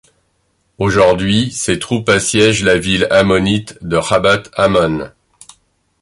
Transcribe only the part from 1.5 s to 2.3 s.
ses troupes